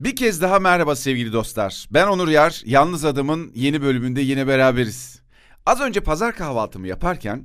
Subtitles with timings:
[0.00, 1.88] Bir kez daha merhaba sevgili dostlar.
[1.90, 2.62] Ben Onur Yar.
[2.66, 5.22] Yalnız Adam'ın yeni bölümünde yine beraberiz.
[5.66, 7.44] Az önce pazar kahvaltımı yaparken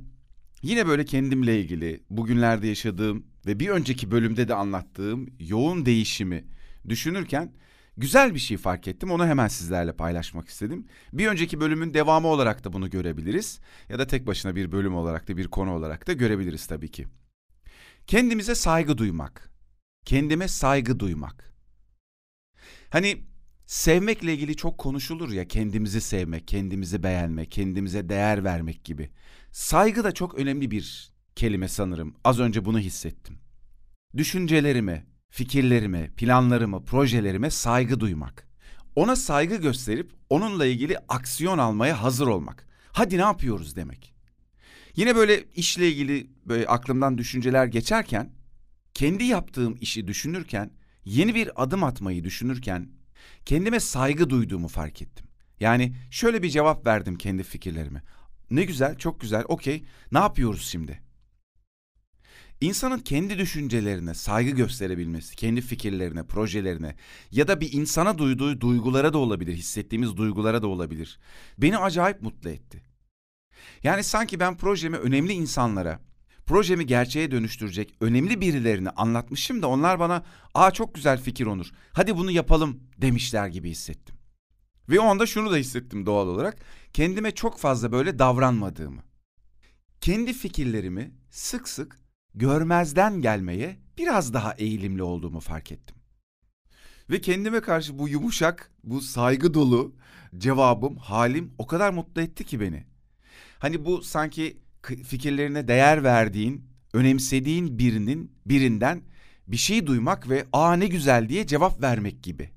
[0.62, 6.44] yine böyle kendimle ilgili bugünlerde yaşadığım ve bir önceki bölümde de anlattığım yoğun değişimi
[6.88, 7.52] düşünürken
[7.96, 9.10] güzel bir şey fark ettim.
[9.10, 10.86] Onu hemen sizlerle paylaşmak istedim.
[11.12, 15.28] Bir önceki bölümün devamı olarak da bunu görebiliriz ya da tek başına bir bölüm olarak
[15.28, 17.06] da bir konu olarak da görebiliriz tabii ki.
[18.06, 19.50] Kendimize saygı duymak.
[20.04, 21.49] Kendime saygı duymak.
[22.90, 23.24] Hani
[23.66, 29.10] sevmekle ilgili çok konuşulur ya kendimizi sevmek, kendimizi beğenmek, kendimize değer vermek gibi.
[29.52, 32.14] Saygı da çok önemli bir kelime sanırım.
[32.24, 33.38] Az önce bunu hissettim.
[34.16, 38.48] Düşüncelerime, fikirlerime, planlarıma, projelerime saygı duymak.
[38.96, 42.68] Ona saygı gösterip onunla ilgili aksiyon almaya hazır olmak.
[42.92, 44.14] Hadi ne yapıyoruz demek.
[44.96, 48.32] Yine böyle işle ilgili böyle aklımdan düşünceler geçerken
[48.94, 50.70] kendi yaptığım işi düşünürken
[51.04, 52.88] yeni bir adım atmayı düşünürken
[53.44, 55.26] kendime saygı duyduğumu fark ettim.
[55.60, 58.02] Yani şöyle bir cevap verdim kendi fikirlerime.
[58.50, 59.84] Ne güzel, çok güzel, okey.
[60.12, 61.02] Ne yapıyoruz şimdi?
[62.60, 66.94] İnsanın kendi düşüncelerine saygı gösterebilmesi, kendi fikirlerine, projelerine
[67.30, 71.18] ya da bir insana duyduğu duygulara da olabilir, hissettiğimiz duygulara da olabilir.
[71.58, 72.82] Beni acayip mutlu etti.
[73.82, 76.00] Yani sanki ben projemi önemli insanlara,
[76.50, 80.22] projemi gerçeğe dönüştürecek önemli birilerini anlatmışım da onlar bana
[80.54, 84.14] ''Aa çok güzel fikir Onur, hadi bunu yapalım'' demişler gibi hissettim.
[84.88, 86.58] Ve o anda şunu da hissettim doğal olarak,
[86.92, 89.02] kendime çok fazla böyle davranmadığımı.
[90.00, 91.98] Kendi fikirlerimi sık sık
[92.34, 95.96] görmezden gelmeye biraz daha eğilimli olduğumu fark ettim.
[97.10, 99.94] Ve kendime karşı bu yumuşak, bu saygı dolu
[100.38, 102.86] cevabım, halim o kadar mutlu etti ki beni.
[103.58, 109.02] Hani bu sanki fikirlerine değer verdiğin, önemsediğin birinin birinden
[109.46, 112.50] bir şey duymak ve aa ne güzel diye cevap vermek gibi.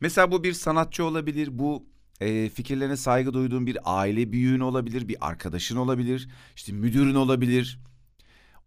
[0.00, 1.86] Mesela bu bir sanatçı olabilir, bu
[2.20, 7.78] e, fikirlerine saygı duyduğun bir aile büyüğün olabilir, bir arkadaşın olabilir, işte müdürün olabilir.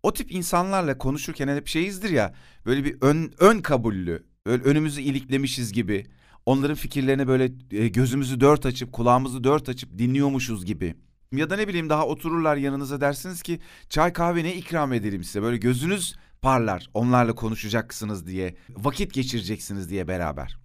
[0.04, 2.34] O tip insanlarla konuşurken hep şeyizdir ya,
[2.66, 6.06] böyle bir ön, ön kabullü, böyle önümüzü iliklemişiz gibi.
[6.46, 10.96] Onların fikirlerine böyle e, gözümüzü dört açıp, kulağımızı dört açıp dinliyormuşuz gibi.
[11.32, 15.42] Ya da ne bileyim daha otururlar yanınıza dersiniz ki çay kahve ne ikram edelim size.
[15.42, 20.58] Böyle gözünüz parlar onlarla konuşacaksınız diye, vakit geçireceksiniz diye beraber.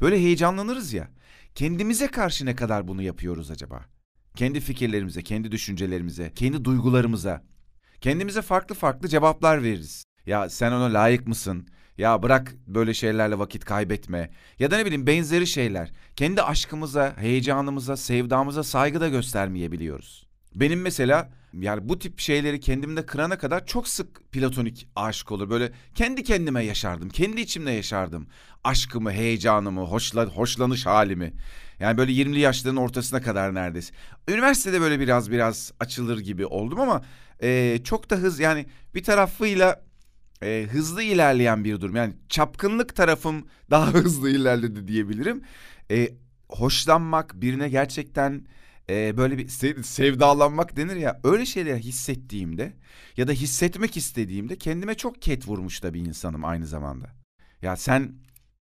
[0.00, 1.08] Böyle heyecanlanırız ya.
[1.54, 3.84] Kendimize karşı ne kadar bunu yapıyoruz acaba?
[4.36, 7.42] Kendi fikirlerimize, kendi düşüncelerimize, kendi duygularımıza.
[8.00, 10.04] Kendimize farklı farklı cevaplar veririz.
[10.26, 11.68] Ya sen ona layık mısın?
[11.98, 14.30] Ya bırak böyle şeylerle vakit kaybetme.
[14.58, 15.92] Ya da ne bileyim benzeri şeyler.
[16.16, 20.26] Kendi aşkımıza, heyecanımıza, sevdamıza saygı da göstermeyebiliyoruz.
[20.54, 25.50] Benim mesela yani bu tip şeyleri kendimde kırana kadar çok sık platonik aşık olur.
[25.50, 27.08] Böyle kendi kendime yaşardım.
[27.08, 28.26] Kendi içimde yaşardım.
[28.64, 31.32] Aşkımı, heyecanımı, hoşla, hoşlanış halimi.
[31.80, 33.94] Yani böyle 20'li yaşların ortasına kadar neredeyse.
[34.28, 37.02] Üniversitede böyle biraz biraz açılır gibi oldum ama
[37.42, 39.87] e, çok da hız yani bir tarafıyla
[40.42, 41.96] e, hızlı ilerleyen bir durum.
[41.96, 45.42] Yani çapkınlık tarafım daha hızlı ilerledi diyebilirim.
[45.90, 46.08] E,
[46.48, 48.46] hoşlanmak, birine gerçekten
[48.90, 51.20] e, böyle bir sev, sevdalanmak denir ya.
[51.24, 52.72] Öyle şeyler hissettiğimde
[53.16, 57.10] ya da hissetmek istediğimde kendime çok ket vurmuş da bir insanım aynı zamanda.
[57.62, 58.14] Ya sen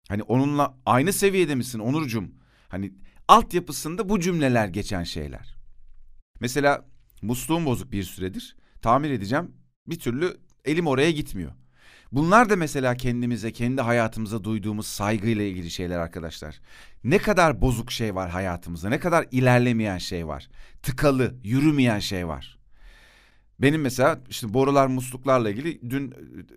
[0.08, 2.34] hani onunla aynı seviyede misin Onurcum?
[2.68, 2.92] Hani
[3.28, 5.56] altyapısında bu cümleler geçen şeyler.
[6.40, 6.84] Mesela
[7.22, 8.56] musluğum bozuk bir süredir.
[8.82, 9.52] Tamir edeceğim.
[9.86, 11.52] Bir türlü elim oraya gitmiyor.
[12.16, 16.60] Bunlar da mesela kendimize, kendi hayatımıza duyduğumuz saygıyla ilgili şeyler arkadaşlar.
[17.04, 20.48] Ne kadar bozuk şey var hayatımızda, ne kadar ilerlemeyen şey var.
[20.82, 22.58] Tıkalı, yürümeyen şey var.
[23.58, 26.14] Benim mesela işte borular, musluklarla ilgili dün e,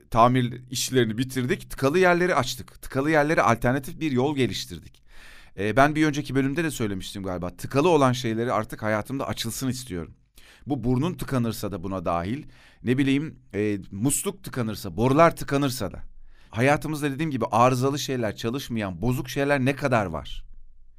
[0.10, 1.70] tamir işlerini bitirdik.
[1.70, 2.82] Tıkalı yerleri açtık.
[2.82, 5.04] Tıkalı yerlere alternatif bir yol geliştirdik.
[5.58, 7.50] Ee, ben bir önceki bölümde de söylemiştim galiba.
[7.50, 10.14] Tıkalı olan şeyleri artık hayatımda açılsın istiyorum.
[10.68, 12.44] Bu burnun tıkanırsa da buna dahil.
[12.84, 16.04] Ne bileyim e, musluk tıkanırsa, borular tıkanırsa da.
[16.50, 20.44] Hayatımızda dediğim gibi arızalı şeyler, çalışmayan, bozuk şeyler ne kadar var?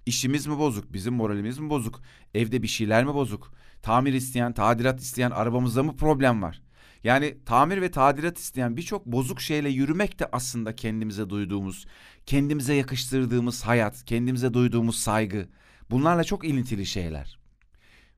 [0.07, 2.01] İşimiz mi bozuk, bizim moralimiz mi bozuk,
[2.35, 3.53] evde bir şeyler mi bozuk,
[3.83, 6.63] tamir isteyen, tadilat isteyen arabamızda mı problem var?
[7.05, 11.87] Yani tamir ve tadilat isteyen birçok bozuk şeyle yürümek de aslında kendimize duyduğumuz,
[12.27, 15.49] kendimize yakıştırdığımız hayat, kendimize duyduğumuz saygı.
[15.91, 17.40] Bunlarla çok ilintili şeyler.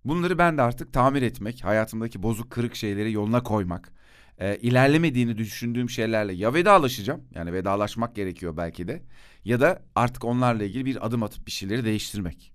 [0.05, 3.93] Bunları ben de artık tamir etmek, hayatımdaki bozuk kırık şeyleri yoluna koymak,
[4.39, 9.03] e, ilerlemediğini düşündüğüm şeylerle ya vedalaşacağım, yani vedalaşmak gerekiyor belki de,
[9.45, 12.53] ya da artık onlarla ilgili bir adım atıp bir şeyleri değiştirmek.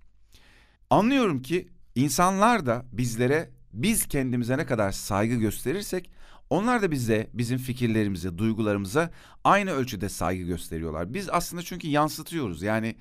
[0.90, 6.10] Anlıyorum ki insanlar da bizlere biz kendimize ne kadar saygı gösterirsek
[6.50, 9.10] Onlar da bize, bizim fikirlerimize, duygularımıza
[9.44, 11.14] aynı ölçüde saygı gösteriyorlar.
[11.14, 12.62] Biz aslında çünkü yansıtıyoruz.
[12.62, 12.96] Yani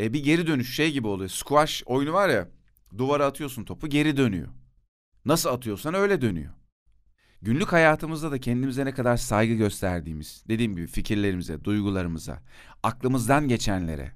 [0.00, 1.30] e, bir geri dönüş şey gibi oluyor.
[1.30, 2.48] Squash oyunu var ya,
[2.98, 4.48] duvara atıyorsun topu geri dönüyor.
[5.24, 6.52] Nasıl atıyorsan öyle dönüyor.
[7.42, 12.42] Günlük hayatımızda da kendimize ne kadar saygı gösterdiğimiz, dediğim gibi fikirlerimize, duygularımıza,
[12.82, 14.12] aklımızdan geçenlere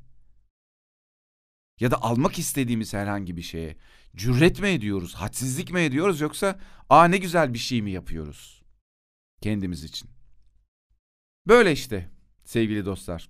[1.80, 3.76] ya da almak istediğimiz herhangi bir şeye
[4.16, 6.58] cüret mi ediyoruz, hadsizlik mi ediyoruz yoksa
[6.90, 8.62] aa ne güzel bir şey mi yapıyoruz
[9.40, 10.10] kendimiz için?
[11.46, 12.10] Böyle işte
[12.44, 13.28] sevgili dostlar.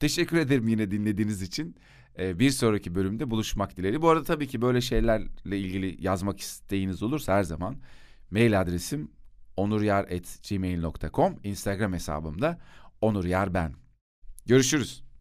[0.00, 1.76] Teşekkür ederim yine dinlediğiniz için.
[2.18, 4.02] Ee, bir sonraki bölümde buluşmak dileğiyle.
[4.02, 7.76] Bu arada tabii ki böyle şeylerle ilgili yazmak isteğiniz olursa her zaman
[8.30, 9.10] mail adresim
[9.56, 12.58] onuryar.gmail.com Instagram hesabımda
[13.00, 13.74] onuryar ben.
[14.46, 15.11] Görüşürüz.